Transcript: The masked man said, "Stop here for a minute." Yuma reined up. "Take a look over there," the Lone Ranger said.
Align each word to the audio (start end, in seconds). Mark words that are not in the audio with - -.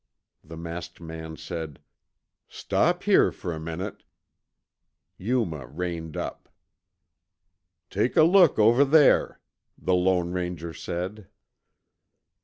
The 0.43 0.57
masked 0.57 0.99
man 0.99 1.37
said, 1.37 1.77
"Stop 2.47 3.03
here 3.03 3.31
for 3.31 3.53
a 3.53 3.59
minute." 3.59 4.01
Yuma 5.19 5.67
reined 5.67 6.17
up. 6.17 6.49
"Take 7.91 8.17
a 8.17 8.23
look 8.23 8.57
over 8.57 8.83
there," 8.83 9.39
the 9.77 9.93
Lone 9.93 10.31
Ranger 10.31 10.73
said. 10.73 11.27